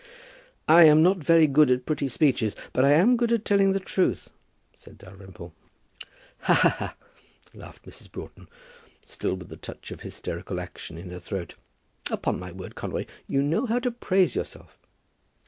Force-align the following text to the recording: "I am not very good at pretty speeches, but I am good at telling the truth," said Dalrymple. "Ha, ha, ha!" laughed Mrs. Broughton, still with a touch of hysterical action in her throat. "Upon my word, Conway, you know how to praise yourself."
"I 0.67 0.85
am 0.85 1.03
not 1.03 1.17
very 1.19 1.45
good 1.45 1.69
at 1.69 1.85
pretty 1.85 2.07
speeches, 2.07 2.55
but 2.73 2.83
I 2.83 2.89
am 2.93 3.15
good 3.17 3.31
at 3.31 3.45
telling 3.45 3.71
the 3.73 3.79
truth," 3.79 4.31
said 4.75 4.97
Dalrymple. 4.97 5.53
"Ha, 6.39 6.53
ha, 6.55 6.69
ha!" 6.79 6.95
laughed 7.53 7.85
Mrs. 7.85 8.11
Broughton, 8.11 8.49
still 9.05 9.35
with 9.35 9.53
a 9.53 9.57
touch 9.57 9.91
of 9.91 10.01
hysterical 10.01 10.59
action 10.59 10.97
in 10.97 11.11
her 11.11 11.19
throat. 11.19 11.53
"Upon 12.09 12.39
my 12.39 12.51
word, 12.51 12.73
Conway, 12.73 13.05
you 13.27 13.43
know 13.43 13.67
how 13.67 13.77
to 13.77 13.91
praise 13.91 14.35
yourself." 14.35 14.75